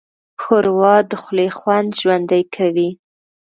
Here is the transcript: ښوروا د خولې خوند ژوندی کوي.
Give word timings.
ښوروا 0.41 0.95
د 1.09 1.11
خولې 1.21 1.47
خوند 1.57 1.89
ژوندی 2.01 2.43
کوي. 2.55 2.89